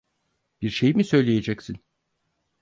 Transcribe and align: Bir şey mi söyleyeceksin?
Bir 0.61 0.69
şey 0.69 0.93
mi 0.93 1.03
söyleyeceksin? 1.03 1.77